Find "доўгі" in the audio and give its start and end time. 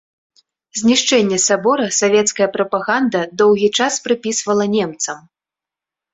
3.43-3.69